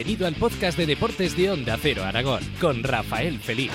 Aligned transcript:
Bienvenido 0.00 0.26
al 0.26 0.34
podcast 0.34 0.78
de 0.78 0.86
deportes 0.86 1.36
de 1.36 1.50
Onda 1.50 1.76
Cero 1.78 2.04
Aragón 2.04 2.40
con 2.58 2.82
Rafael 2.82 3.38
Feliz. 3.38 3.70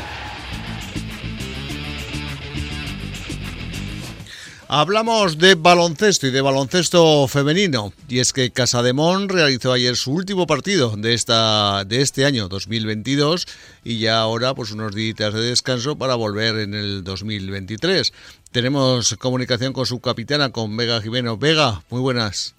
Hablamos 4.67 5.37
de 5.37 5.53
baloncesto 5.53 6.25
y 6.25 6.31
de 6.31 6.41
baloncesto 6.41 7.27
femenino. 7.27 7.93
Y 8.07 8.17
es 8.17 8.33
que 8.33 8.49
Casademón 8.49 9.29
realizó 9.29 9.71
ayer 9.71 9.95
su 9.95 10.13
último 10.13 10.47
partido 10.47 10.97
de, 10.97 11.13
esta, 11.13 11.83
de 11.85 12.01
este 12.01 12.25
año 12.25 12.47
2022 12.47 13.45
y 13.83 13.99
ya 13.99 14.17
ahora 14.17 14.55
pues 14.55 14.71
unos 14.71 14.95
días 14.95 15.31
de 15.31 15.41
descanso 15.41 15.95
para 15.95 16.15
volver 16.15 16.55
en 16.55 16.73
el 16.73 17.03
2023. 17.03 18.13
Tenemos 18.51 19.15
comunicación 19.17 19.73
con 19.73 19.85
su 19.85 19.99
capitana, 19.99 20.51
con 20.51 20.75
Vega 20.75 20.99
Jimeno. 21.03 21.37
Vega, 21.37 21.83
muy 21.91 22.01
buenas. 22.01 22.55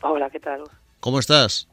Hola, 0.00 0.30
¿qué 0.30 0.40
tal? 0.40 0.62
¿Cómo 1.00 1.18
estás? 1.18 1.68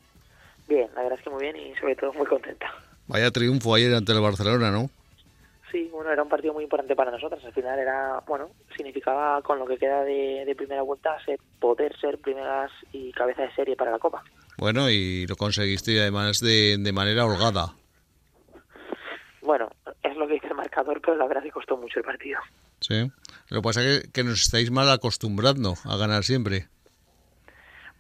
Bien, 0.71 0.89
la 0.95 1.03
verdad 1.03 1.19
es 1.19 1.25
que 1.25 1.29
muy 1.29 1.41
bien 1.41 1.57
y 1.57 1.75
sobre 1.75 1.97
todo 1.97 2.13
muy 2.13 2.25
contenta. 2.25 2.73
Vaya 3.07 3.29
triunfo 3.29 3.75
ayer 3.75 3.93
ante 3.93 4.13
el 4.13 4.21
Barcelona, 4.21 4.71
¿no? 4.71 4.89
Sí, 5.69 5.89
bueno, 5.91 6.09
era 6.13 6.23
un 6.23 6.29
partido 6.29 6.53
muy 6.53 6.63
importante 6.63 6.95
para 6.95 7.11
nosotros. 7.11 7.43
Al 7.43 7.51
final 7.51 7.77
era, 7.77 8.23
bueno, 8.25 8.51
significaba 8.77 9.41
con 9.41 9.59
lo 9.59 9.65
que 9.65 9.77
queda 9.77 10.05
de, 10.05 10.53
primera 10.55 10.81
vuelta 10.81 11.17
ser, 11.25 11.41
poder 11.59 11.93
ser 11.99 12.19
primeras 12.19 12.71
y 12.93 13.11
cabeza 13.11 13.41
de 13.41 13.53
serie 13.53 13.75
para 13.75 13.91
la 13.91 13.99
Copa. 13.99 14.23
Bueno, 14.57 14.89
y 14.89 15.27
lo 15.27 15.35
conseguiste 15.35 15.99
además 15.99 16.39
de, 16.39 16.77
de 16.79 16.91
manera 16.93 17.25
holgada. 17.25 17.73
Bueno, 19.41 19.69
es 20.03 20.15
lo 20.15 20.25
que 20.25 20.35
dice 20.35 20.47
el 20.47 20.55
marcador, 20.55 21.01
pero 21.01 21.17
la 21.17 21.27
verdad 21.27 21.43
es 21.43 21.49
que 21.49 21.53
costó 21.53 21.75
mucho 21.75 21.99
el 21.99 22.05
partido. 22.05 22.39
Sí. 22.79 23.11
Lo 23.49 23.57
que 23.57 23.61
pasa 23.61 23.83
es 23.83 24.03
que, 24.03 24.11
que 24.13 24.23
nos 24.23 24.41
estáis 24.41 24.71
mal 24.71 24.89
acostumbrando 24.89 25.73
a 25.83 25.97
ganar 25.97 26.23
siempre. 26.23 26.69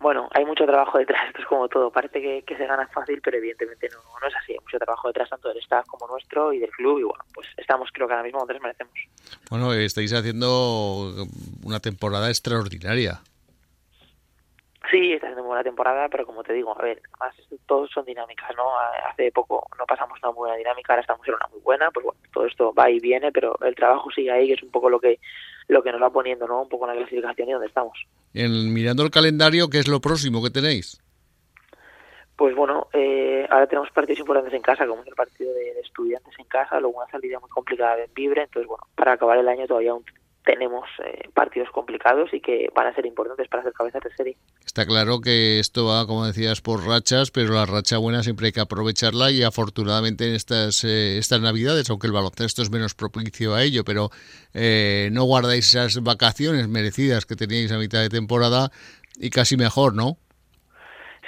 Bueno, 0.01 0.27
hay 0.33 0.45
mucho 0.45 0.65
trabajo 0.65 0.97
detrás, 0.97 1.21
esto 1.27 1.41
es 1.41 1.47
como 1.47 1.67
todo, 1.69 1.91
parece 1.91 2.21
que, 2.21 2.55
se 2.57 2.65
gana 2.65 2.87
fácil, 2.87 3.21
pero 3.23 3.37
evidentemente 3.37 3.87
no, 3.89 3.99
no 4.19 4.27
es 4.27 4.35
así, 4.35 4.53
hay 4.53 4.59
mucho 4.59 4.77
trabajo 4.77 5.07
detrás 5.07 5.29
tanto 5.29 5.49
del 5.49 5.59
staff 5.59 5.85
como 5.85 6.07
nuestro 6.07 6.51
y 6.51 6.59
del 6.59 6.71
club 6.71 6.99
y 6.99 7.03
bueno, 7.03 7.23
pues 7.33 7.47
estamos 7.57 7.89
creo 7.93 8.07
que 8.07 8.13
ahora 8.13 8.23
mismo 8.23 8.39
donde 8.39 8.55
les 8.55 8.63
merecemos. 8.63 8.93
Bueno, 9.49 9.73
estáis 9.73 10.11
haciendo 10.13 11.27
una 11.63 11.79
temporada 11.79 12.29
extraordinaria. 12.29 13.21
Sí, 14.89 15.13
está 15.13 15.27
haciendo 15.27 15.43
buena 15.43 15.63
temporada, 15.63 16.09
pero 16.09 16.25
como 16.25 16.43
te 16.43 16.53
digo, 16.53 16.75
a 16.77 16.81
ver, 16.81 17.01
más 17.19 17.35
todos 17.67 17.89
son 17.91 18.03
dinámicas, 18.03 18.49
¿no? 18.57 18.63
Hace 19.09 19.31
poco 19.31 19.67
no 19.77 19.85
pasamos 19.85 20.17
una 20.23 20.31
buena 20.31 20.55
dinámica, 20.55 20.93
ahora 20.93 21.01
estamos 21.01 21.27
en 21.27 21.35
una 21.35 21.47
muy 21.51 21.61
buena, 21.61 21.91
pues 21.91 22.03
bueno, 22.03 22.19
todo 22.33 22.45
esto 22.47 22.73
va 22.73 22.89
y 22.89 22.99
viene, 22.99 23.31
pero 23.31 23.55
el 23.61 23.75
trabajo 23.75 24.09
sigue 24.09 24.31
ahí, 24.31 24.47
que 24.47 24.53
es 24.55 24.63
un 24.63 24.71
poco 24.71 24.89
lo 24.89 24.99
que 24.99 25.19
lo 25.67 25.83
que 25.83 25.91
nos 25.91 26.01
va 26.01 26.09
poniendo, 26.09 26.47
¿no? 26.47 26.63
Un 26.63 26.69
poco 26.69 26.85
en 26.85 26.95
la 26.95 26.97
clasificación 26.97 27.49
y 27.49 27.51
donde 27.51 27.67
estamos. 27.67 27.97
En, 28.33 28.73
mirando 28.73 29.03
el 29.03 29.11
calendario, 29.11 29.69
¿qué 29.69 29.79
es 29.79 29.87
lo 29.87 30.01
próximo 30.01 30.41
que 30.43 30.49
tenéis? 30.49 30.99
Pues 32.35 32.55
bueno, 32.55 32.87
eh, 32.91 33.45
ahora 33.51 33.67
tenemos 33.67 33.91
partidos 33.91 34.19
importantes 34.19 34.53
en 34.53 34.63
casa, 34.63 34.87
como 34.87 35.03
es 35.03 35.07
el 35.07 35.15
partido 35.15 35.53
de, 35.53 35.75
de 35.75 35.81
estudiantes 35.81 36.33
en 36.39 36.45
casa, 36.45 36.79
luego 36.79 36.97
una 36.97 37.11
salida 37.11 37.39
muy 37.39 37.49
complicada 37.51 38.03
en 38.03 38.11
Vibre, 38.15 38.43
entonces 38.43 38.67
bueno, 38.67 38.83
para 38.95 39.13
acabar 39.13 39.37
el 39.37 39.47
año 39.47 39.67
todavía 39.67 39.91
aún 39.91 40.03
tenemos 40.43 40.87
eh, 41.03 41.29
partidos 41.33 41.69
complicados 41.71 42.33
y 42.33 42.41
que 42.41 42.69
van 42.75 42.87
a 42.87 42.95
ser 42.95 43.05
importantes 43.05 43.47
para 43.47 43.61
hacer 43.61 43.73
cabezas 43.73 44.03
de 44.03 44.15
serie. 44.15 44.37
Está 44.65 44.85
claro 44.85 45.21
que 45.21 45.59
esto 45.59 45.85
va, 45.85 46.07
como 46.07 46.25
decías, 46.25 46.61
por 46.61 46.85
rachas, 46.85 47.31
pero 47.31 47.53
la 47.53 47.65
racha 47.65 47.97
buena 47.97 48.23
siempre 48.23 48.47
hay 48.47 48.51
que 48.51 48.59
aprovecharla 48.59 49.31
y 49.31 49.43
afortunadamente 49.43 50.27
en 50.27 50.35
estas, 50.35 50.83
eh, 50.83 51.17
estas 51.17 51.41
navidades, 51.41 51.89
aunque 51.89 52.07
el 52.07 52.13
baloncesto 52.13 52.61
es 52.61 52.71
menos 52.71 52.95
propicio 52.95 53.53
a 53.53 53.63
ello, 53.63 53.83
pero 53.83 54.09
eh, 54.53 55.09
no 55.11 55.23
guardáis 55.23 55.67
esas 55.67 56.01
vacaciones 56.03 56.67
merecidas 56.67 57.25
que 57.25 57.35
teníais 57.35 57.71
a 57.71 57.77
mitad 57.77 58.01
de 58.01 58.09
temporada 58.09 58.71
y 59.17 59.29
casi 59.29 59.57
mejor, 59.57 59.95
¿no? 59.95 60.17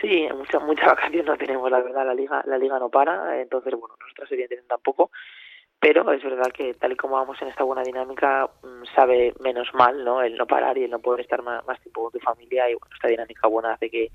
Sí, 0.01 0.27
muchas 0.35 0.61
muchas 0.63 0.85
vacaciones 0.95 1.25
no 1.25 1.37
tenemos, 1.37 1.69
la 1.69 1.81
verdad, 1.81 2.05
la 2.05 2.13
liga 2.13 2.43
la 2.45 2.57
liga 2.57 2.79
no 2.79 2.89
para, 2.89 3.39
entonces 3.41 3.73
bueno, 3.73 3.95
nosotros 3.99 4.31
evidentemente 4.31 4.67
tampoco, 4.67 5.11
pero 5.83 6.09
es 6.13 6.23
verdad 6.23 6.49
que 6.53 6.73
tal 6.75 6.93
y 6.93 6.95
como 6.95 7.15
vamos 7.15 7.37
en 7.41 7.49
esta 7.49 7.65
buena 7.65 7.83
dinámica 7.83 8.49
sabe 8.95 9.33
menos 9.41 9.67
mal 9.73 10.05
no 10.05 10.21
el 10.21 10.37
no 10.37 10.47
parar 10.47 10.77
y 10.77 10.85
el 10.85 10.89
no 10.89 10.99
poder 10.99 11.19
estar 11.19 11.43
más, 11.43 11.65
más, 11.67 11.77
tiempo 11.81 12.03
con 12.03 12.13
tu 12.13 12.19
familia 12.19 12.69
y 12.69 12.75
bueno 12.75 12.95
esta 12.95 13.09
dinámica 13.09 13.49
buena 13.49 13.73
hace 13.73 13.89
que, 13.89 14.09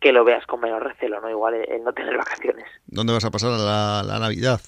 que 0.00 0.10
lo 0.10 0.24
veas 0.24 0.44
con 0.46 0.60
menos 0.60 0.82
recelo 0.82 1.20
no 1.20 1.30
igual 1.30 1.54
el, 1.54 1.70
el 1.70 1.84
no 1.84 1.92
tener 1.92 2.16
vacaciones. 2.16 2.64
¿dónde 2.86 3.12
vas 3.12 3.24
a 3.24 3.30
pasar 3.30 3.50
la, 3.52 4.02
la 4.04 4.18
Navidad? 4.18 4.60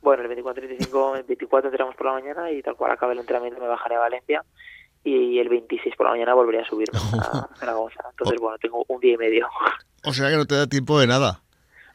bueno 0.00 0.22
el 0.22 0.28
24 0.28 0.64
y 0.64 0.68
25 0.68 1.16
el 1.16 1.22
24 1.24 1.68
entramos 1.68 1.96
por 1.96 2.06
la 2.06 2.12
mañana 2.12 2.50
y 2.50 2.62
tal 2.62 2.76
cual 2.76 2.92
acabe 2.92 3.12
el 3.12 3.18
entrenamiento 3.18 3.60
me 3.60 3.68
bajaré 3.68 3.96
a 3.96 4.00
Valencia 4.00 4.42
y 5.04 5.38
el 5.38 5.50
26 5.50 5.96
por 5.96 6.06
la 6.06 6.12
mañana 6.12 6.32
volveré 6.32 6.62
a 6.62 6.64
subirme 6.64 6.98
a 6.98 7.46
Zaragoza. 7.56 8.00
Entonces 8.08 8.40
bueno 8.40 8.56
tengo 8.56 8.86
un 8.88 9.00
día 9.00 9.12
y 9.12 9.18
medio. 9.18 9.48
O 10.02 10.14
sea 10.14 10.30
que 10.30 10.36
no 10.36 10.46
te 10.46 10.54
da 10.54 10.66
tiempo 10.66 10.98
de 10.98 11.06
nada 11.06 11.43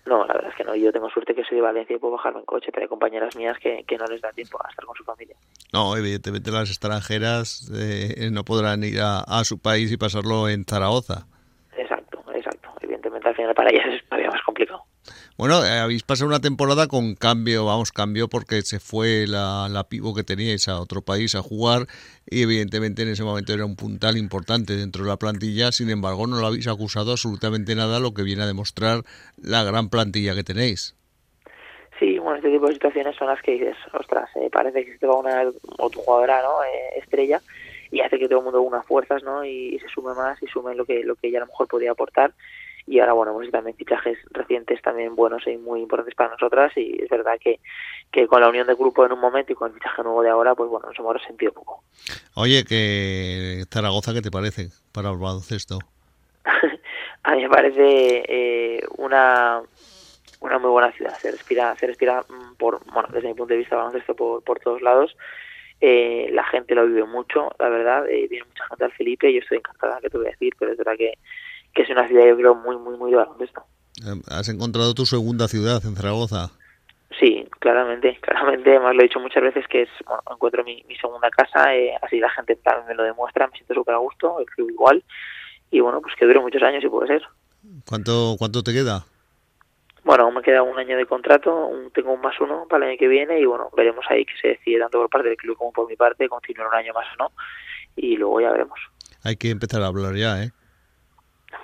no, 0.09 0.25
la 0.25 0.33
verdad 0.33 0.49
es 0.49 0.55
que 0.55 0.63
no. 0.63 0.75
Yo 0.75 0.91
tengo 0.91 1.09
suerte 1.09 1.35
que 1.35 1.43
soy 1.43 1.57
de 1.57 1.61
Valencia 1.61 1.95
y 1.95 1.99
puedo 1.99 2.15
bajarme 2.15 2.39
en 2.39 2.45
coche, 2.45 2.71
pero 2.71 2.83
hay 2.83 2.89
compañeras 2.89 3.35
mías 3.35 3.57
que, 3.59 3.83
que 3.87 3.97
no 3.97 4.05
les 4.05 4.19
da 4.19 4.31
tiempo 4.31 4.59
a 4.61 4.69
estar 4.69 4.83
con 4.83 4.95
su 4.95 5.03
familia. 5.03 5.35
No, 5.71 5.95
evidentemente 5.95 6.51
las 6.51 6.69
extranjeras 6.69 7.71
eh, 7.73 8.29
no 8.31 8.43
podrán 8.43 8.83
ir 8.83 8.99
a, 9.01 9.19
a, 9.19 9.43
su 9.43 9.59
país 9.59 9.91
y 9.91 9.97
pasarlo 9.97 10.49
en 10.49 10.65
Zaragoza. 10.65 11.27
Exacto, 11.77 12.23
exacto. 12.33 12.69
Evidentemente 12.81 13.29
al 13.29 13.35
final 13.35 13.53
para 13.53 13.69
ellas 13.69 13.85
es. 13.93 14.08
Bueno, 15.39 15.63
eh, 15.63 15.79
habéis 15.79 16.03
pasado 16.03 16.27
una 16.27 16.41
temporada 16.41 16.89
con 16.89 17.15
cambio, 17.15 17.63
vamos, 17.63 17.93
cambio 17.93 18.27
porque 18.27 18.61
se 18.61 18.81
fue 18.81 19.25
la, 19.25 19.69
la 19.69 19.85
pivo 19.85 20.13
que 20.13 20.25
teníais 20.25 20.67
a 20.67 20.81
otro 20.81 21.01
país 21.01 21.33
a 21.33 21.41
jugar 21.41 21.87
y 22.29 22.41
evidentemente 22.43 23.03
en 23.03 23.07
ese 23.07 23.23
momento 23.23 23.53
era 23.53 23.63
un 23.63 23.77
puntal 23.77 24.17
importante 24.17 24.75
dentro 24.75 25.05
de 25.05 25.09
la 25.09 25.15
plantilla, 25.15 25.71
sin 25.71 25.91
embargo 25.91 26.27
no 26.27 26.41
lo 26.41 26.47
habéis 26.47 26.67
acusado 26.67 27.11
absolutamente 27.11 27.73
nada, 27.73 28.01
lo 28.01 28.13
que 28.13 28.23
viene 28.23 28.43
a 28.43 28.47
demostrar 28.47 29.03
la 29.41 29.63
gran 29.63 29.89
plantilla 29.89 30.35
que 30.35 30.43
tenéis. 30.43 30.97
Sí, 31.99 32.19
bueno, 32.19 32.35
este 32.35 32.51
tipo 32.51 32.67
de 32.67 32.73
situaciones 32.73 33.15
son 33.15 33.29
las 33.29 33.41
que 33.41 33.53
dices, 33.53 33.77
ostras, 33.93 34.29
eh, 34.35 34.49
parece 34.51 34.83
que 34.83 34.91
se 34.91 34.99
te 34.99 35.07
va 35.07 35.19
una 35.19 35.49
otra 35.77 36.01
jugadora. 36.01 36.41
Eh, 36.67 36.99
estrella 36.99 37.39
y 37.91 38.01
hace 38.01 38.19
que 38.19 38.27
todo 38.27 38.39
el 38.39 38.43
mundo 38.43 38.61
una 38.61 38.83
fuerzas, 38.83 39.23
¿no? 39.23 39.45
Y, 39.45 39.75
y 39.75 39.79
se 39.79 39.87
sume 39.87 40.13
más 40.15 40.37
y 40.43 40.47
sume 40.47 40.75
lo 40.75 40.83
que 40.83 41.01
lo 41.05 41.15
que 41.15 41.29
ella 41.29 41.37
a 41.37 41.41
lo 41.41 41.47
mejor 41.47 41.69
podía 41.69 41.91
aportar 41.91 42.33
y 42.85 42.99
ahora 42.99 43.13
bueno 43.13 43.33
pues 43.33 43.51
también 43.51 43.77
fichajes 43.77 44.17
recientes 44.31 44.81
también 44.81 45.15
buenos 45.15 45.45
y 45.45 45.57
muy 45.57 45.81
importantes 45.81 46.15
para 46.15 46.31
nosotras. 46.31 46.71
Y 46.75 47.01
es 47.03 47.09
verdad 47.09 47.33
que, 47.39 47.59
que 48.11 48.27
con 48.27 48.41
la 48.41 48.49
unión 48.49 48.67
del 48.67 48.75
grupo 48.75 49.05
en 49.05 49.11
un 49.11 49.19
momento 49.19 49.51
y 49.53 49.55
con 49.55 49.69
el 49.69 49.75
fichaje 49.75 50.03
nuevo 50.03 50.23
de 50.23 50.29
ahora 50.29 50.55
pues 50.55 50.69
bueno 50.69 50.87
nos 50.87 50.97
hemos 50.97 51.13
resentido 51.13 51.53
poco. 51.53 51.83
Oye 52.35 52.63
que 52.65 53.63
Zaragoza 53.71 54.13
qué 54.13 54.21
te 54.21 54.31
parece 54.31 54.69
para 54.91 55.11
el 55.11 55.17
baloncesto 55.17 55.79
a 57.23 57.35
mí 57.35 57.43
me 57.43 57.49
parece 57.49 58.23
eh, 58.27 58.81
una 58.97 59.61
una 60.39 60.57
muy 60.57 60.71
buena 60.71 60.91
ciudad. 60.93 61.17
Se 61.19 61.31
respira 61.31 61.75
se 61.77 61.87
respira 61.87 62.23
por 62.57 62.83
bueno 62.91 63.09
desde 63.11 63.27
mi 63.27 63.33
punto 63.33 63.53
de 63.53 63.59
vista 63.59 63.75
baloncesto 63.75 64.15
por, 64.15 64.43
por 64.43 64.59
todos 64.59 64.81
lados. 64.81 65.15
Eh, 65.81 66.29
la 66.33 66.43
gente 66.43 66.75
lo 66.75 66.85
vive 66.87 67.05
mucho 67.05 67.51
la 67.59 67.69
verdad. 67.69 68.09
Eh, 68.09 68.27
viene 68.29 68.45
mucha 68.45 68.65
gente 68.67 68.85
al 68.85 68.91
Felipe. 68.93 69.33
Yo 69.33 69.39
estoy 69.39 69.57
encantada 69.57 69.99
que 70.01 70.09
te 70.09 70.17
voy 70.17 70.27
a 70.27 70.31
decir 70.31 70.53
pero 70.57 70.71
es 70.71 70.77
verdad 70.77 70.97
que 70.97 71.13
que 71.73 71.83
es 71.83 71.89
una 71.89 72.07
ciudad 72.07 72.27
yo 72.27 72.37
creo 72.37 72.55
muy 72.55 72.77
muy 72.77 72.97
muy 72.97 73.11
de 73.11 73.17
baloncesto. 73.17 73.63
¿Has 74.29 74.49
encontrado 74.49 74.93
tu 74.93 75.05
segunda 75.05 75.47
ciudad 75.47 75.83
en 75.85 75.95
Zaragoza? 75.95 76.51
Sí, 77.19 77.47
claramente, 77.59 78.17
claramente, 78.21 78.69
además 78.69 78.95
lo 78.95 79.01
he 79.01 79.03
dicho 79.03 79.19
muchas 79.19 79.43
veces 79.43 79.65
que 79.67 79.83
es, 79.83 79.89
bueno, 80.05 80.23
encuentro 80.31 80.63
mi, 80.63 80.83
mi 80.87 80.95
segunda 80.95 81.29
casa, 81.29 81.75
eh, 81.75 81.93
así 82.01 82.19
la 82.19 82.29
gente 82.29 82.55
también 82.57 82.87
me 82.87 82.95
lo 82.95 83.03
demuestra, 83.03 83.47
me 83.47 83.53
siento 83.53 83.73
súper 83.73 83.95
a 83.95 83.97
gusto, 83.97 84.39
el 84.39 84.45
club 84.45 84.69
igual, 84.69 85.03
y 85.71 85.79
bueno, 85.79 86.01
pues 86.01 86.15
que 86.15 86.25
dure 86.25 86.39
muchos 86.39 86.61
años 86.61 86.81
si 86.81 86.89
puede 86.89 87.07
ser. 87.07 87.23
¿Cuánto, 87.87 88.35
cuánto 88.37 88.63
te 88.63 88.73
queda? 88.73 89.05
Bueno, 90.03 90.23
aún 90.23 90.35
me 90.35 90.41
queda 90.41 90.63
un 90.63 90.77
año 90.79 90.95
de 90.95 91.05
contrato, 91.05 91.67
un, 91.67 91.91
tengo 91.91 92.13
un 92.13 92.21
más 92.21 92.39
uno 92.39 92.65
para 92.69 92.85
el 92.85 92.91
año 92.91 92.99
que 92.99 93.07
viene 93.07 93.39
y 93.39 93.45
bueno, 93.45 93.69
veremos 93.75 94.05
ahí 94.09 94.25
que 94.25 94.33
se 94.41 94.47
decide 94.49 94.79
tanto 94.79 94.99
por 94.99 95.09
parte 95.09 95.27
del 95.27 95.37
club 95.37 95.57
como 95.57 95.73
por 95.73 95.87
mi 95.89 95.95
parte, 95.95 96.29
continuar 96.29 96.69
un 96.69 96.75
año 96.75 96.93
más 96.93 97.05
o 97.13 97.23
no, 97.23 97.31
y 97.95 98.15
luego 98.15 98.39
ya 98.39 98.51
veremos. 98.51 98.79
Hay 99.23 99.35
que 99.35 99.49
empezar 99.49 99.81
a 99.81 99.87
hablar 99.87 100.15
ya, 100.15 100.41
¿eh? 100.41 100.51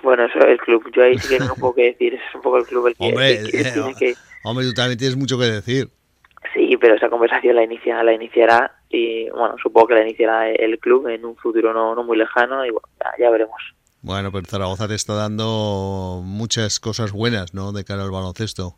Bueno, 0.06 0.26
eso 0.26 0.38
es 0.38 0.44
el 0.44 0.58
club. 0.58 0.88
Yo 0.94 1.02
ahí 1.02 1.18
sí 1.18 1.36
que 1.36 1.40
no 1.40 1.56
puedo 1.56 1.74
que 1.74 1.82
decir. 1.86 2.14
Es 2.14 2.34
un 2.36 2.40
poco 2.40 2.58
el 2.58 2.64
club 2.64 2.86
el 2.86 2.94
que, 2.94 3.04
hombre, 3.08 3.40
el 3.40 3.50
que, 3.50 3.60
eh, 3.60 3.72
tiene 3.72 3.94
que... 3.96 4.14
hombre, 4.44 4.64
tú 4.66 4.72
también 4.72 4.96
tienes 4.96 5.16
mucho 5.16 5.36
que 5.36 5.46
decir. 5.46 5.88
Sí, 6.54 6.76
pero 6.80 6.94
esa 6.94 7.08
conversación 7.08 7.56
la 7.56 7.64
inicia, 7.64 8.00
la 8.04 8.12
iniciará 8.12 8.72
y 8.88 9.28
bueno, 9.30 9.56
supongo 9.60 9.88
que 9.88 9.94
la 9.94 10.02
iniciará 10.02 10.48
el 10.48 10.78
club 10.78 11.08
en 11.08 11.24
un 11.24 11.34
futuro 11.34 11.72
no, 11.72 11.96
no 11.96 12.04
muy 12.04 12.16
lejano 12.16 12.64
y 12.64 12.70
bueno, 12.70 12.86
ya, 13.00 13.24
ya 13.24 13.30
veremos. 13.30 13.60
Bueno, 14.00 14.30
pero 14.30 14.46
Zaragoza 14.46 14.86
te 14.86 14.94
está 14.94 15.14
dando 15.14 16.22
muchas 16.22 16.78
cosas 16.78 17.10
buenas, 17.10 17.52
¿no? 17.52 17.72
De 17.72 17.82
cara 17.82 18.04
al 18.04 18.12
baloncesto. 18.12 18.76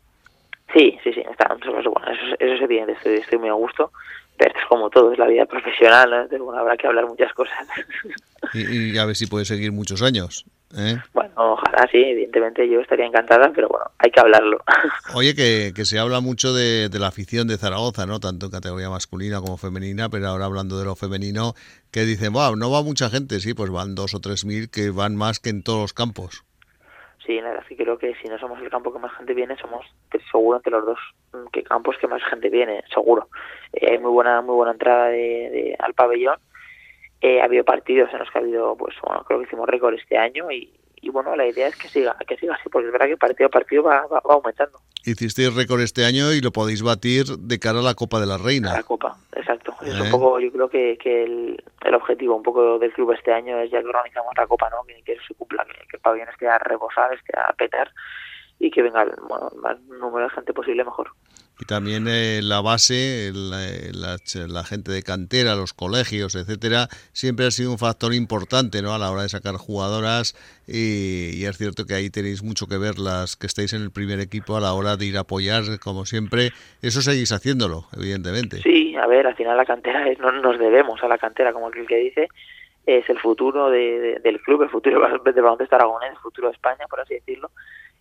Sí, 0.73 0.97
sí, 1.03 1.13
sí, 1.13 1.21
está 1.29 1.47
cosas 1.63 1.85
buenas. 1.85 2.17
Eso, 2.17 2.35
eso 2.39 2.53
es 2.55 2.61
evidente, 2.63 2.93
estoy, 2.93 3.13
estoy 3.17 3.37
muy 3.37 3.49
a 3.49 3.53
gusto. 3.53 3.91
Pero 4.35 4.57
es 4.57 4.65
como 4.67 4.89
todo, 4.89 5.11
es 5.13 5.19
la 5.19 5.27
vida 5.27 5.45
profesional, 5.45 6.09
¿no? 6.09 6.15
Entonces, 6.15 6.41
bueno, 6.41 6.59
habrá 6.59 6.75
que 6.75 6.87
hablar 6.87 7.05
muchas 7.05 7.31
cosas. 7.33 7.67
Y, 8.55 8.93
y 8.93 8.97
a 8.97 9.05
ver 9.05 9.15
si 9.15 9.27
puedes 9.27 9.47
seguir 9.47 9.71
muchos 9.71 10.01
años. 10.01 10.47
¿Eh? 10.77 10.97
Bueno, 11.13 11.33
ojalá 11.35 11.87
sí, 11.91 11.97
evidentemente 11.97 12.67
yo 12.69 12.79
estaría 12.79 13.05
encantada, 13.05 13.51
pero 13.53 13.67
bueno, 13.69 13.85
hay 13.97 14.11
que 14.11 14.19
hablarlo. 14.19 14.59
Oye, 15.15 15.35
que, 15.35 15.71
que 15.75 15.85
se 15.85 15.99
habla 15.99 16.19
mucho 16.19 16.53
de, 16.53 16.89
de, 16.89 16.99
la 16.99 17.07
afición 17.07 17.47
de 17.47 17.57
Zaragoza, 17.57 18.05
¿no? 18.05 18.19
Tanto 18.19 18.47
en 18.47 18.51
categoría 18.51 18.89
masculina 18.89 19.39
como 19.41 19.57
femenina, 19.57 20.09
pero 20.09 20.27
ahora 20.27 20.45
hablando 20.45 20.77
de 20.79 20.85
lo 20.85 20.95
femenino, 20.95 21.53
que 21.91 22.01
dicen, 22.01 22.33
wow, 22.33 22.55
no 22.55 22.71
va 22.71 22.83
mucha 22.83 23.09
gente, 23.09 23.39
sí, 23.39 23.53
pues 23.53 23.71
van 23.71 23.95
dos 23.95 24.13
o 24.13 24.19
tres 24.19 24.45
mil 24.45 24.69
que 24.69 24.91
van 24.91 25.15
más 25.15 25.39
que 25.39 25.49
en 25.49 25.63
todos 25.63 25.81
los 25.81 25.93
campos. 25.93 26.43
Sí, 27.29 27.35
la 27.35 27.49
verdad 27.49 27.63
es 27.63 27.77
que 27.77 27.83
creo 27.83 27.99
que 27.99 28.15
si 28.15 28.27
no 28.27 28.39
somos 28.39 28.59
el 28.59 28.71
campo 28.71 28.91
que 28.91 28.97
más 28.97 29.15
gente 29.15 29.35
viene, 29.35 29.55
somos 29.57 29.85
seguro 30.31 30.57
entre 30.57 30.71
los 30.71 30.83
dos 30.83 30.99
mm, 31.33 31.47
que 31.51 31.61
campos 31.63 31.95
que 32.01 32.07
más 32.07 32.23
gente 32.23 32.49
viene, 32.49 32.83
seguro. 32.91 33.27
Eh, 33.73 33.91
hay 33.91 33.99
muy 33.99 34.09
buena 34.09 34.41
muy 34.41 34.55
buena 34.55 34.71
entrada 34.71 35.09
de, 35.09 35.75
al 35.77 35.93
pabellón. 35.93 36.37
Eh, 37.21 37.41
ha 37.41 37.45
habido 37.45 37.65
partidos 37.65 38.09
en 38.13 38.19
los 38.19 38.29
que 38.31 38.37
ha 38.37 38.41
habido, 38.41 38.75
pues 38.77 38.95
bueno, 39.03 39.23
creo 39.25 39.39
que 39.39 39.45
hicimos 39.45 39.67
récord 39.67 39.93
este 39.93 40.17
año 40.17 40.49
y, 40.51 40.71
y 41.01 41.09
bueno, 41.09 41.35
la 41.35 41.45
idea 41.45 41.67
es 41.67 41.75
que 41.75 41.89
siga, 41.89 42.15
que 42.27 42.37
siga 42.37 42.55
así, 42.55 42.69
porque 42.69 42.87
es 42.87 42.93
verdad 42.93 43.07
que 43.07 43.17
partido 43.17 43.47
a 43.47 43.49
partido 43.49 43.83
va, 43.83 44.07
va, 44.07 44.21
aumentando. 44.23 44.79
Hicisteis 45.05 45.53
récord 45.53 45.81
este 45.81 46.05
año 46.05 46.31
y 46.31 46.41
lo 46.41 46.51
podéis 46.51 46.81
batir 46.81 47.25
de 47.25 47.59
cara 47.59 47.79
a 47.79 47.81
la 47.81 47.93
Copa 47.93 48.19
de 48.19 48.25
la 48.25 48.37
Reina. 48.37 48.71
A 48.71 48.77
la 48.77 48.83
Copa, 48.83 49.17
exacto. 49.35 49.75
Es 49.81 49.99
un 49.99 50.07
¿Eh? 50.07 50.11
poco, 50.11 50.39
yo 50.39 50.51
creo 50.51 50.69
que, 50.69 50.97
que 50.97 51.23
el, 51.23 51.63
el, 51.83 51.95
objetivo 51.95 52.35
un 52.35 52.43
poco 52.43 52.79
del 52.79 52.93
club 52.93 53.11
este 53.11 53.33
año 53.33 53.59
es 53.59 53.71
ya 53.71 53.81
que 53.81 53.87
organizamos 53.87 54.33
la 54.37 54.47
Copa, 54.47 54.69
¿no? 54.69 54.83
Que, 54.85 55.01
que 55.03 55.17
se 55.27 55.33
cumpla, 55.35 55.65
que, 55.65 55.73
que 55.87 55.97
el 55.97 56.01
pabellón 56.01 56.29
esté 56.29 56.47
a 56.47 56.57
rebosar, 56.57 57.13
esté 57.13 57.37
a 57.37 57.53
petar 57.53 57.91
y 58.59 58.71
que 58.71 58.81
venga 58.81 59.05
bueno, 59.27 59.49
el 59.53 59.59
más 59.59 59.79
número 59.81 60.27
de 60.27 60.33
gente 60.35 60.53
posible 60.53 60.83
mejor 60.83 61.11
y 61.59 61.65
también 61.65 62.07
eh, 62.07 62.39
la 62.41 62.61
base, 62.61 63.31
la, 63.33 64.17
la, 64.47 64.63
gente 64.63 64.91
de 64.91 65.03
cantera, 65.03 65.55
los 65.55 65.73
colegios, 65.73 66.35
etcétera, 66.35 66.87
siempre 67.11 67.47
ha 67.47 67.51
sido 67.51 67.71
un 67.71 67.77
factor 67.77 68.13
importante 68.13 68.81
¿no? 68.81 68.93
a 68.93 68.97
la 68.97 69.11
hora 69.11 69.23
de 69.23 69.29
sacar 69.29 69.55
jugadoras 69.55 70.35
y, 70.67 71.43
es 71.43 71.57
cierto 71.57 71.85
que 71.85 71.95
ahí 71.95 72.09
tenéis 72.09 72.43
mucho 72.43 72.67
que 72.67 72.77
ver 72.77 72.97
las 72.97 73.35
que 73.35 73.47
estáis 73.47 73.73
en 73.73 73.81
el 73.81 73.91
primer 73.91 74.19
equipo 74.21 74.55
a 74.55 74.61
la 74.61 74.73
hora 74.73 74.95
de 74.95 75.05
ir 75.05 75.17
a 75.17 75.21
apoyar, 75.21 75.63
como 75.83 76.05
siempre. 76.05 76.51
Eso 76.81 77.01
seguís 77.01 77.31
haciéndolo, 77.31 77.85
evidentemente. 77.97 78.57
Sí, 78.57 78.95
a 78.95 79.07
ver, 79.07 79.27
al 79.27 79.35
final 79.35 79.57
la 79.57 79.65
cantera 79.65 80.07
es, 80.07 80.19
no 80.19 80.31
nos 80.31 80.57
debemos 80.59 81.03
a 81.03 81.07
la 81.07 81.17
cantera, 81.17 81.51
como 81.51 81.67
aquel 81.67 81.87
que 81.87 81.97
dice, 81.97 82.29
es 82.85 83.09
el 83.09 83.19
futuro 83.19 83.69
de, 83.69 84.19
del 84.23 84.39
club, 84.41 84.61
el 84.61 84.69
futuro 84.69 85.01
de 85.25 85.41
baloncesto 85.41 85.75
aragonés, 85.75 86.11
el 86.11 86.19
futuro 86.19 86.47
de 86.47 86.53
España, 86.53 86.85
por 86.89 87.01
así 87.01 87.15
decirlo 87.15 87.49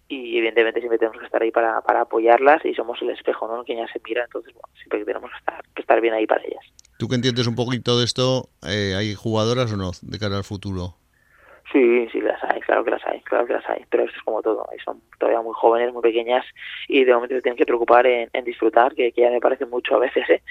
y 0.08 0.38
evidentemente 0.38 0.80
siempre 0.80 0.98
tenemos 0.98 1.18
que 1.18 1.26
estar 1.26 1.42
ahí 1.42 1.50
para, 1.50 1.80
para 1.82 2.02
apoyarlas 2.02 2.64
y 2.64 2.74
somos 2.74 3.00
el 3.02 3.10
espejo, 3.10 3.46
¿no? 3.46 3.64
Que 3.64 3.76
ya 3.76 3.86
se 3.88 4.00
mira, 4.06 4.24
entonces 4.24 4.52
bueno, 4.54 4.68
siempre 4.76 5.04
tenemos 5.04 5.30
que 5.30 5.36
estar, 5.38 5.64
que 5.74 5.82
estar 5.82 6.00
bien 6.00 6.14
ahí 6.14 6.26
para 6.26 6.42
ellas. 6.42 6.64
¿Tú 6.98 7.08
que 7.08 7.14
entiendes 7.14 7.46
un 7.46 7.54
poquito 7.54 7.98
de 7.98 8.04
esto, 8.04 8.48
eh, 8.66 8.94
hay 8.96 9.14
jugadoras 9.14 9.72
o 9.72 9.76
no 9.76 9.90
de 10.02 10.18
cara 10.18 10.36
al 10.36 10.44
futuro? 10.44 10.94
Sí, 11.70 12.08
sí, 12.10 12.20
las 12.22 12.42
hay, 12.44 12.60
claro 12.62 12.82
que 12.82 12.92
las 12.92 13.06
hay, 13.06 13.20
claro 13.20 13.46
que 13.46 13.52
las 13.52 13.68
hay, 13.68 13.84
pero 13.90 14.04
esto 14.04 14.16
es 14.16 14.22
como 14.22 14.40
todo, 14.40 14.66
son 14.82 15.02
todavía 15.18 15.42
muy 15.42 15.52
jóvenes, 15.54 15.92
muy 15.92 16.00
pequeñas 16.00 16.44
y 16.88 17.04
de 17.04 17.12
momento 17.12 17.34
se 17.34 17.42
tienen 17.42 17.58
que 17.58 17.66
preocupar 17.66 18.06
en, 18.06 18.30
disfrutar, 18.44 18.94
que, 18.94 19.12
ya 19.14 19.28
me 19.28 19.40
parece 19.40 19.66
mucho 19.66 19.96
a 19.96 19.98
veces, 19.98 20.24
¿eh? 20.30 20.42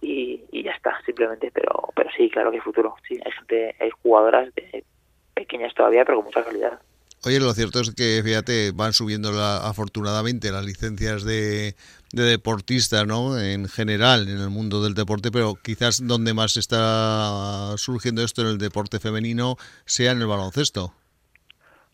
y, 0.00 0.42
y 0.50 0.64
ya 0.64 0.72
está, 0.72 1.00
simplemente, 1.06 1.52
pero 1.54 1.90
pero 1.94 2.10
sí, 2.16 2.28
claro 2.28 2.50
que 2.50 2.56
hay 2.56 2.60
futuro, 2.60 2.96
sí, 3.06 3.18
hay 3.24 3.32
gente, 3.32 3.76
hay 3.78 3.90
jugadoras 4.02 4.52
de 4.54 4.84
pequeñas 5.34 5.72
todavía, 5.74 6.04
pero 6.04 6.18
con 6.18 6.26
mucha 6.26 6.44
calidad. 6.44 6.80
Oye, 7.26 7.40
lo 7.40 7.52
cierto 7.54 7.80
es 7.80 7.94
que, 7.94 8.20
fíjate, 8.22 8.72
van 8.72 8.92
subiendo 8.92 9.30
afortunadamente 9.40 10.52
las 10.52 10.64
licencias 10.64 11.24
de, 11.24 11.74
de 12.12 12.22
deportistas, 12.22 13.06
¿no? 13.06 13.38
En 13.40 13.66
general, 13.66 14.28
en 14.28 14.40
el 14.40 14.50
mundo 14.50 14.82
del 14.82 14.94
deporte, 14.94 15.30
pero 15.32 15.54
quizás 15.62 16.06
donde 16.06 16.34
más 16.34 16.56
está 16.56 17.76
surgiendo 17.76 18.22
esto 18.22 18.42
en 18.42 18.48
el 18.48 18.58
deporte 18.58 19.00
femenino 19.00 19.56
sea 19.86 20.12
en 20.12 20.20
el 20.20 20.26
baloncesto. 20.26 20.92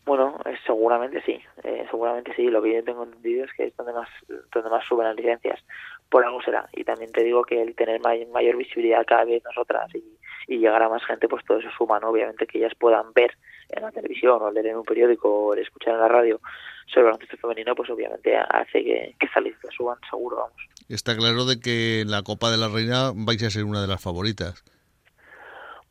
Bueno, 0.04 0.36
eh, 0.44 0.56
seguramente 0.66 1.22
sí, 1.24 1.40
eh, 1.62 1.86
seguramente 1.90 2.34
sí. 2.34 2.48
Lo 2.48 2.60
que 2.60 2.74
yo 2.74 2.82
tengo 2.82 3.04
entendido 3.04 3.44
es 3.44 3.52
que 3.56 3.66
es 3.66 3.76
donde 3.76 3.92
más, 3.92 4.08
donde 4.52 4.70
más 4.70 4.84
suben 4.88 5.06
las 5.06 5.16
licencias. 5.16 5.60
Por 6.08 6.24
algo 6.24 6.42
será. 6.42 6.68
Y 6.72 6.82
también 6.82 7.12
te 7.12 7.22
digo 7.22 7.44
que 7.44 7.62
el 7.62 7.76
tener 7.76 8.00
mayor 8.00 8.56
visibilidad 8.56 9.06
cada 9.06 9.24
vez 9.24 9.44
nosotras 9.44 9.94
y, 9.94 10.02
y 10.50 10.58
llegar 10.58 10.82
a 10.82 10.88
más 10.88 11.04
gente, 11.04 11.28
pues 11.28 11.44
todo 11.44 11.58
eso 11.58 11.68
suma, 11.78 12.00
¿no? 12.00 12.08
Obviamente 12.08 12.44
que 12.44 12.58
ellas 12.58 12.72
puedan 12.76 13.12
ver 13.12 13.30
en 13.68 13.84
la 13.84 13.92
televisión 13.92 14.42
o 14.42 14.50
leer 14.50 14.66
en 14.66 14.78
un 14.78 14.82
periódico 14.82 15.28
o 15.28 15.54
escuchar 15.54 15.94
en 15.94 16.00
la 16.00 16.08
radio 16.08 16.40
sobre 16.86 17.02
el 17.02 17.12
baloncesto 17.12 17.36
femenino, 17.36 17.76
pues 17.76 17.88
obviamente 17.88 18.36
hace 18.36 18.82
que, 18.82 19.14
que 19.18 19.28
suban 19.76 19.96
seguro, 20.10 20.38
vamos. 20.38 20.60
Está 20.88 21.16
claro 21.16 21.44
de 21.44 21.60
que 21.60 22.00
en 22.00 22.10
la 22.10 22.22
Copa 22.22 22.50
de 22.50 22.56
la 22.56 22.66
Reina 22.66 23.12
vais 23.14 23.40
a 23.44 23.50
ser 23.50 23.62
una 23.62 23.80
de 23.80 23.86
las 23.86 24.02
favoritas. 24.02 24.64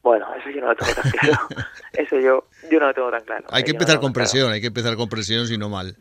Bueno, 0.01 0.33
eso 0.35 0.49
yo 0.49 0.61
no 0.61 0.67
lo 0.67 0.75
tengo 0.75 0.93
tan 0.93 1.11
claro. 1.11 1.47
eso 1.93 2.19
yo, 2.19 2.45
yo 2.71 2.79
no 2.79 2.87
lo 2.87 2.93
tengo 2.93 3.11
tan 3.11 3.23
claro. 3.23 3.45
Hay 3.49 3.63
que 3.63 3.71
empezar 3.71 3.99
con 3.99 4.13
presión, 4.13 4.51
hay 4.51 4.61
que 4.61 4.67
empezar 4.67 4.95
con 4.95 5.09
presión, 5.09 5.45
si 5.45 5.57
no 5.57 5.67
mal. 5.67 5.95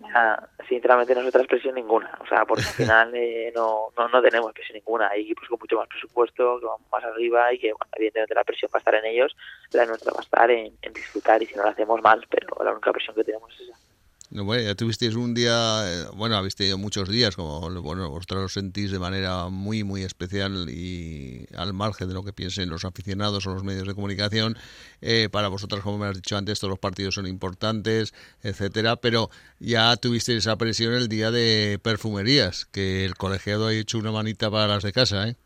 sinceramente, 0.69 1.15
nosotras 1.15 1.47
presión 1.49 1.75
ninguna. 1.75 2.17
O 2.21 2.27
sea, 2.27 2.45
porque 2.45 2.63
al 2.63 2.69
final 2.75 3.15
eh, 3.15 3.53
no, 3.55 3.89
no, 3.97 4.09
no 4.09 4.23
tenemos 4.23 4.53
presión 4.53 4.77
ninguna. 4.77 5.09
Hay 5.09 5.23
equipos 5.23 5.49
con 5.49 5.59
mucho 5.61 5.77
más 5.77 5.89
presupuesto, 5.89 6.61
que 6.61 6.67
van 6.67 6.79
más 6.93 7.05
arriba 7.05 7.53
y 7.53 7.59
que, 7.59 7.73
bueno, 7.73 7.91
evidentemente, 7.97 8.35
la 8.35 8.45
presión 8.45 8.71
va 8.73 8.79
a 8.79 8.81
estar 8.81 8.95
en 8.95 9.05
ellos, 9.05 9.37
la 9.73 9.87
nuestra 9.87 10.13
va 10.13 10.21
a 10.21 10.23
estar 10.23 10.51
en, 10.51 10.73
en 10.81 10.93
disfrutar 10.93 11.43
y 11.43 11.47
si 11.47 11.57
no 11.57 11.65
lo 11.65 11.71
hacemos 11.71 12.01
mal, 12.01 12.25
pero 12.31 12.57
la 12.63 12.73
única 12.73 12.93
presión 12.93 13.17
que 13.17 13.25
tenemos 13.25 13.53
es 13.55 13.69
esa. 13.69 13.88
Bueno, 14.31 14.63
ya 14.63 14.75
tuvisteis 14.75 15.15
un 15.15 15.33
día, 15.33 15.85
eh, 15.87 16.05
bueno, 16.15 16.37
habéis 16.37 16.55
tenido 16.55 16.77
muchos 16.77 17.09
días, 17.09 17.35
como 17.35 17.71
bueno, 17.81 18.11
vosotros 18.11 18.43
lo 18.43 18.49
sentís 18.51 18.91
de 18.91 18.99
manera 18.99 19.49
muy, 19.49 19.85
muy 19.85 20.03
especial 20.03 20.69
y 20.69 21.47
al 21.57 21.73
margen 21.73 22.09
de 22.09 22.15
lo 22.15 22.23
que 22.23 22.35
piensen 22.35 22.69
los 22.69 22.85
aficionados 22.85 23.47
o 23.47 23.55
los 23.55 23.65
medios 23.65 23.89
de 23.89 23.95
comunicación. 23.95 24.59
Eh, 25.01 25.31
para 25.33 25.49
vosotras, 25.49 25.83
como 25.83 25.97
me 25.97 26.09
has 26.09 26.17
dicho 26.17 26.37
antes, 26.37 26.61
todos 26.61 26.69
los 26.71 26.79
partidos 26.79 27.15
son 27.15 27.27
importantes, 27.27 28.13
etcétera, 28.43 28.97
pero 28.97 29.31
ya 29.61 29.97
tuvisteis 29.97 30.41
esa 30.41 30.59
presión 30.59 30.93
el 30.93 31.09
día 31.09 31.31
de 31.31 31.81
perfumerías, 31.83 32.67
que 32.67 33.07
el 33.07 33.15
colegiado 33.15 33.69
ha 33.69 33.75
hecho 33.75 33.97
una 33.97 34.13
manita 34.13 34.51
para 34.51 34.67
las 34.67 34.83
de 34.83 34.93
casa, 34.93 35.27
¿eh? 35.27 35.37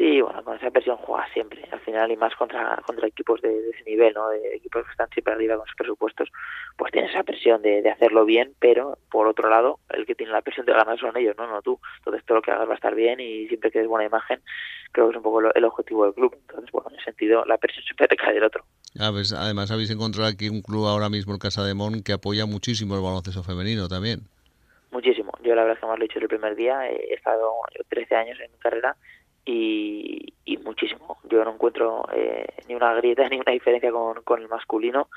Sí, 0.00 0.18
bueno, 0.22 0.42
con 0.42 0.56
esa 0.56 0.70
presión 0.70 0.96
juega 0.96 1.30
siempre, 1.34 1.62
al 1.70 1.80
final, 1.80 2.10
y 2.10 2.16
más 2.16 2.34
contra, 2.34 2.80
contra 2.86 3.06
equipos 3.06 3.42
de, 3.42 3.68
ese 3.68 3.84
nivel, 3.84 4.14
¿no? 4.14 4.30
De 4.30 4.56
equipos 4.56 4.82
que 4.86 4.92
están 4.92 5.10
siempre 5.10 5.34
arriba 5.34 5.58
con 5.58 5.66
sus 5.66 5.76
presupuestos, 5.76 6.30
pues 6.78 6.90
tienes 6.90 7.10
esa 7.10 7.22
presión 7.22 7.60
de, 7.60 7.82
de, 7.82 7.90
hacerlo 7.90 8.24
bien, 8.24 8.54
pero 8.60 8.96
por 9.10 9.26
otro 9.26 9.50
lado, 9.50 9.78
el 9.90 10.06
que 10.06 10.14
tiene 10.14 10.32
la 10.32 10.40
presión 10.40 10.64
de 10.64 10.72
ganar 10.72 10.98
son 10.98 11.14
ellos, 11.18 11.36
no, 11.36 11.46
no 11.46 11.60
tú. 11.60 11.78
Entonces 11.98 12.24
todo 12.24 12.36
lo 12.36 12.42
que 12.42 12.50
hagas 12.50 12.66
va 12.66 12.72
a 12.72 12.76
estar 12.76 12.94
bien 12.94 13.20
y 13.20 13.46
siempre 13.48 13.70
que 13.70 13.80
des 13.80 13.88
buena 13.88 14.06
imagen, 14.06 14.40
creo 14.90 15.08
que 15.08 15.10
es 15.10 15.16
un 15.18 15.22
poco 15.22 15.42
el 15.54 15.64
objetivo 15.66 16.06
del 16.06 16.14
club. 16.14 16.34
Entonces, 16.48 16.70
bueno, 16.72 16.88
en 16.88 16.96
ese 16.96 17.04
sentido, 17.04 17.44
la 17.44 17.58
presión 17.58 17.84
siempre 17.84 18.08
cae 18.16 18.32
del 18.32 18.44
otro. 18.44 18.64
además, 18.96 19.70
habéis 19.70 19.90
encontrado 19.90 20.30
aquí 20.30 20.48
un 20.48 20.62
club 20.62 20.86
ahora 20.86 21.10
mismo, 21.10 21.34
el 21.34 21.38
Casa 21.38 21.62
de 21.62 21.74
Mon, 21.74 22.02
que 22.02 22.14
apoya 22.14 22.46
muchísimo 22.46 22.94
el 22.94 23.02
baloncesto 23.02 23.42
femenino 23.42 23.86
también. 23.86 24.20
Muchísimo. 24.92 25.30
Yo 25.42 25.54
la 25.54 25.62
verdad 25.62 25.76
es 25.76 25.80
que 25.80 25.86
más 25.86 25.98
lo 25.98 26.04
he 26.04 26.08
dicho 26.08 26.18
el 26.18 26.26
primer 26.26 26.56
día, 26.56 26.88
he 26.88 27.12
estado 27.12 27.52
13 27.90 28.14
años 28.16 28.40
en 28.40 28.50
mi 28.50 28.58
carrera 28.58 28.96
y, 29.44 30.34
y 30.44 30.56
muchísimo. 30.58 31.18
Yo 31.30 31.44
no 31.44 31.54
encuentro 31.54 32.06
eh, 32.12 32.46
ni 32.68 32.74
una 32.74 32.94
grieta 32.94 33.28
ni 33.30 33.38
una 33.38 33.52
diferencia 33.52 33.90
con, 33.90 34.22
con 34.22 34.40
el 34.40 34.48
masculino. 34.48 35.08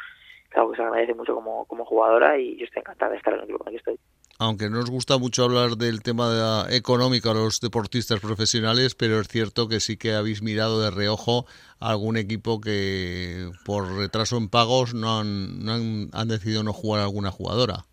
Claro 0.50 0.70
que 0.70 0.78
se 0.78 0.84
agradece 0.84 1.16
mucho 1.16 1.34
como, 1.34 1.66
como 1.66 1.84
jugadora 1.86 2.38
y 2.38 2.58
yo 2.58 2.66
estoy 2.66 2.82
encantada 2.82 3.12
de 3.12 3.18
estar 3.18 3.34
en 3.34 3.42
el 3.42 3.48
club 3.48 3.62
en 3.66 3.68
el 3.68 3.74
que 3.74 3.92
estoy. 3.92 4.00
Aunque 4.40 4.70
no 4.70 4.78
nos 4.78 4.90
gusta 4.90 5.18
mucho 5.18 5.44
hablar 5.44 5.78
del 5.78 6.02
tema 6.02 6.66
económico 6.70 7.30
a 7.30 7.34
los 7.34 7.60
deportistas 7.60 8.20
profesionales, 8.20 8.96
pero 8.96 9.20
es 9.20 9.28
cierto 9.28 9.68
que 9.68 9.80
sí 9.80 9.98
que 9.98 10.14
habéis 10.14 10.42
mirado 10.42 10.82
de 10.82 10.92
reojo 10.92 11.46
a 11.80 11.92
algún 11.92 12.18
equipo 12.18 12.60
que 12.60 13.50
por 13.66 13.96
retraso 13.96 14.38
en 14.38 14.50
pagos 14.50 14.94
no 14.94 15.20
han, 15.20 15.64
no 15.64 15.74
han, 15.74 16.10
han 16.14 16.28
decidido 16.28 16.64
no 16.64 16.74
jugar 16.74 17.02
a 17.02 17.06
alguna 17.06 17.32
jugadora. 17.32 17.86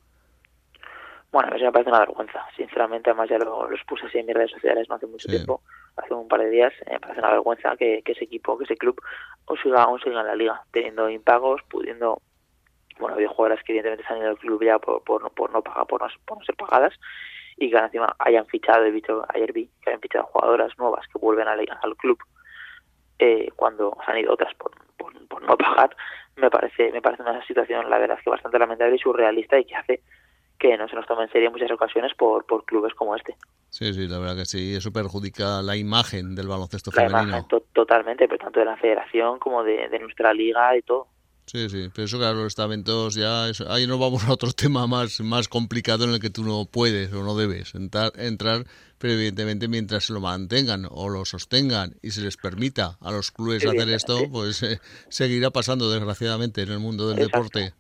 Bueno, 1.33 1.51
a 1.53 1.55
mí 1.55 1.63
me 1.63 1.73
parece 1.73 1.91
una 1.91 2.01
vergüenza. 2.01 2.45
Sinceramente, 2.57 3.11
además 3.11 3.29
ya 3.31 3.39
lo, 3.39 3.71
los 3.71 3.81
puse 3.85 4.07
así 4.07 4.19
en 4.19 4.27
mis 4.27 4.35
redes 4.35 4.51
sociales 4.51 4.89
no 4.89 4.97
hace 4.97 5.07
mucho 5.07 5.29
tiempo, 5.29 5.63
hace 5.97 6.15
un 6.15 6.29
par 6.29 6.41
de 6.41 6.51
días. 6.51 6.73
me 6.91 7.01
parece 7.01 7.21
una 7.21 7.31
vergüenza 7.31 7.77
que, 7.77 8.03
ese 8.05 8.25
equipo, 8.25 8.59
que 8.59 8.65
ese 8.65 8.77
club, 8.77 9.01
aún 9.47 9.59
siga, 9.59 9.83
aún 9.83 10.01
siga 10.01 10.21
en 10.21 10.27
la 10.27 10.35
liga, 10.35 10.63
teniendo 10.73 11.09
impagos, 11.09 11.63
pudiendo. 11.69 12.21
Bueno, 12.99 13.17
hay 13.17 13.27
jugadoras 13.27 13.65
que 13.65 13.73
evidentemente 13.73 14.07
se 14.07 14.13
han 14.13 14.21
ido 14.21 14.29
al 14.29 14.39
club 14.39 14.63
ya 14.63 14.79
por, 14.79 15.03
por, 15.05 15.31
por 15.33 15.51
no 15.51 15.63
pagar, 15.63 15.87
por 15.87 16.03
no, 16.03 16.09
por 16.27 16.39
no 16.39 16.45
ser 16.45 16.55
pagadas 16.57 16.93
y 17.61 17.71
que 17.71 17.77
encima 17.77 18.17
hayan 18.19 18.47
fichado, 18.47 18.85
he 18.85 18.91
visto 18.91 19.25
ayer 19.29 19.53
vi 19.53 19.71
que 19.83 19.91
hayan 19.91 20.01
fichado 20.01 20.25
jugadoras 20.25 20.77
nuevas 20.79 21.07
que 21.09 21.19
vuelven 21.19 21.47
a 21.47 21.53
al 21.53 21.97
club 21.97 22.19
eh, 23.19 23.49
cuando 23.55 23.97
han 24.07 24.19
ido 24.19 24.33
otras 24.33 24.55
por, 24.55 24.73
por, 24.97 25.13
por, 25.29 25.43
no 25.43 25.57
pagar, 25.59 25.95
me 26.37 26.51
parece 26.51 26.91
me 26.91 27.03
parece 27.03 27.23
una 27.23 27.45
situación 27.47 27.89
la 27.91 27.99
verdad 27.99 28.17
es 28.19 28.25
que 28.25 28.31
bastante 28.31 28.59
lamentable 28.59 28.97
y 28.97 28.99
surrealista 28.99 29.59
y 29.59 29.67
que 29.67 29.77
hace 29.77 30.03
que 30.61 30.77
no 30.77 30.87
se 30.89 30.95
nos 30.95 31.07
toma 31.07 31.25
en 31.25 31.33
serio 31.33 31.49
en 31.49 31.55
muchas 31.55 31.71
ocasiones 31.73 32.13
por, 32.17 32.45
por 32.45 32.65
clubes 32.65 32.95
como 32.95 33.17
este. 33.17 33.35
Sí, 33.71 33.95
sí, 33.95 34.07
la 34.07 34.19
verdad 34.19 34.37
que 34.37 34.45
sí, 34.45 34.75
eso 34.75 34.93
perjudica 34.93 35.63
la 35.63 35.77
imagen 35.77 36.35
del 36.35 36.49
baloncesto 36.49 36.91
la 36.95 37.09
femenino. 37.09 37.39
Imagen, 37.39 37.63
totalmente, 37.73 38.29
pero 38.29 38.39
tanto 38.39 38.61
de 38.61 38.67
la 38.67 38.77
federación 38.77 39.39
como 39.39 39.65
de, 39.65 39.89
nuestra 39.99 40.35
liga 40.35 40.77
y 40.77 40.83
todo. 40.83 41.09
Sí, 41.47 41.69
sí, 41.69 41.89
pero 41.93 42.05
eso 42.05 42.19
claro, 42.19 42.37
los 42.37 42.49
estamentos 42.49 43.15
ya, 43.15 43.47
ahí 43.69 43.87
nos 43.87 43.99
vamos 43.99 44.29
a 44.29 44.33
otro 44.33 44.53
tema 44.57 44.87
más, 44.87 45.21
más 45.21 45.49
complicado 45.49 46.05
en 46.05 46.11
el 46.11 46.21
que 46.21 46.31
tú 46.31 46.45
no 46.45 46.67
puedes 46.71 47.13
o 47.13 47.25
no 47.25 47.35
debes 47.35 47.75
entrar, 47.75 48.13
entrar, 48.17 48.65
pero 48.99 49.15
evidentemente 49.15 49.67
mientras 49.67 50.05
se 50.05 50.13
lo 50.13 50.21
mantengan 50.21 50.87
o 50.91 51.09
lo 51.09 51.25
sostengan 51.25 51.95
y 52.03 52.11
se 52.11 52.21
les 52.21 52.37
permita 52.37 52.99
a 53.01 53.11
los 53.11 53.31
clubes 53.31 53.65
hacer 53.65 53.89
esto, 53.89 54.19
pues 54.31 54.63
eh, 54.63 54.79
seguirá 55.09 55.51
pasando 55.51 55.91
desgraciadamente 55.91 56.63
en 56.63 56.71
el 56.71 56.81
mundo 56.81 57.09
del 57.09 57.17
deporte. 57.17 57.73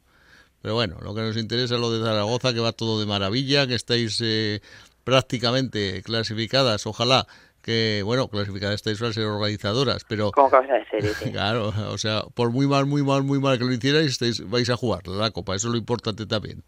Pero 0.62 0.74
bueno, 0.74 0.96
lo 1.02 1.14
que 1.14 1.22
nos 1.22 1.36
interesa 1.36 1.74
es 1.74 1.80
lo 1.80 1.90
de 1.90 2.04
Zaragoza, 2.04 2.52
que 2.52 2.60
va 2.60 2.72
todo 2.72 3.00
de 3.00 3.06
maravilla, 3.06 3.66
que 3.66 3.74
estáis 3.74 4.20
eh, 4.22 4.60
prácticamente 5.04 6.02
clasificadas, 6.02 6.86
ojalá 6.86 7.26
que, 7.62 8.02
bueno, 8.04 8.28
clasificadas 8.28 8.76
estáis 8.76 8.98
para 8.98 9.12
ser 9.12 9.24
organizadoras, 9.24 10.04
pero... 10.08 10.32
Como 10.32 10.50
cabeza 10.50 10.74
de 10.74 10.86
serie, 10.86 11.32
Claro, 11.32 11.72
o 11.88 11.98
sea, 11.98 12.22
por 12.34 12.50
muy 12.50 12.66
mal, 12.66 12.86
muy 12.86 13.02
mal, 13.02 13.22
muy 13.22 13.38
mal 13.38 13.58
que 13.58 13.64
lo 13.64 13.72
hicierais, 13.72 14.06
estáis, 14.06 14.48
vais 14.48 14.68
a 14.70 14.76
jugar 14.76 15.06
la 15.06 15.30
Copa, 15.30 15.54
eso 15.54 15.68
es 15.68 15.72
lo 15.72 15.78
importante 15.78 16.26
también. 16.26 16.62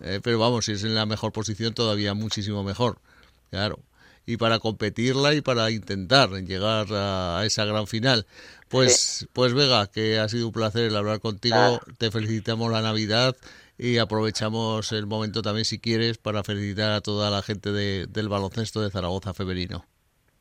Eh, 0.00 0.20
pero 0.22 0.38
vamos, 0.38 0.64
si 0.66 0.72
es 0.72 0.84
en 0.84 0.94
la 0.94 1.06
mejor 1.06 1.32
posición, 1.32 1.74
todavía 1.74 2.14
muchísimo 2.14 2.62
mejor. 2.62 2.98
Claro. 3.50 3.78
Y 4.28 4.36
para 4.36 4.58
competirla 4.58 5.32
y 5.32 5.40
para 5.40 5.70
intentar 5.70 6.28
llegar 6.28 6.86
a 6.90 7.40
esa 7.46 7.64
gran 7.64 7.86
final. 7.86 8.26
Pues, 8.68 9.26
pues 9.32 9.54
Vega, 9.54 9.86
que 9.90 10.18
ha 10.18 10.28
sido 10.28 10.48
un 10.48 10.52
placer 10.52 10.84
el 10.84 10.96
hablar 10.96 11.20
contigo. 11.20 11.80
Te 11.96 12.10
felicitamos 12.10 12.70
la 12.70 12.82
Navidad 12.82 13.34
y 13.78 13.96
aprovechamos 13.96 14.92
el 14.92 15.06
momento 15.06 15.40
también, 15.40 15.64
si 15.64 15.78
quieres, 15.78 16.18
para 16.18 16.44
felicitar 16.44 16.92
a 16.92 17.00
toda 17.00 17.30
la 17.30 17.40
gente 17.40 17.72
del 17.72 18.28
baloncesto 18.28 18.82
de 18.82 18.90
Zaragoza 18.90 19.32
femenino. 19.32 19.86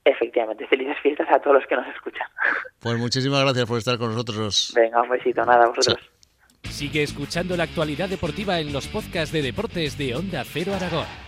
Efectivamente, 0.04 0.68
felices 0.68 0.98
fiestas 1.02 1.28
a 1.32 1.40
todos 1.40 1.56
los 1.56 1.66
que 1.68 1.76
nos 1.78 1.88
escuchan. 1.88 2.28
Pues 2.80 2.98
muchísimas 2.98 3.42
gracias 3.42 3.66
por 3.68 3.78
estar 3.78 3.98
con 3.98 4.12
nosotros. 4.12 4.74
Venga, 4.76 5.02
un 5.02 5.10
besito, 5.10 5.46
nada, 5.46 5.64
a 5.64 5.70
vosotros. 5.70 5.98
Sigue 6.64 7.04
escuchando 7.04 7.56
la 7.56 7.64
actualidad 7.64 8.10
deportiva 8.10 8.60
en 8.60 8.74
los 8.74 8.88
podcasts 8.88 9.32
de 9.32 9.42
deportes 9.42 9.98
de 9.98 10.14
Onda 10.14 10.44
Cero 10.46 10.74
Aragón. 10.76 11.27